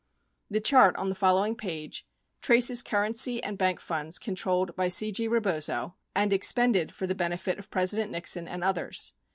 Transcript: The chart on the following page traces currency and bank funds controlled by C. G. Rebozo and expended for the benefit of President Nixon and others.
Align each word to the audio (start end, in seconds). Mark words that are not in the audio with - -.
The 0.49 0.59
chart 0.61 0.95
on 0.95 1.09
the 1.09 1.13
following 1.13 1.55
page 1.55 2.07
traces 2.41 2.81
currency 2.81 3.43
and 3.43 3.55
bank 3.55 3.79
funds 3.79 4.17
controlled 4.17 4.75
by 4.75 4.87
C. 4.87 5.11
G. 5.11 5.27
Rebozo 5.27 5.93
and 6.15 6.33
expended 6.33 6.91
for 6.91 7.05
the 7.05 7.13
benefit 7.13 7.59
of 7.59 7.69
President 7.69 8.09
Nixon 8.09 8.47
and 8.47 8.63
others. 8.63 9.13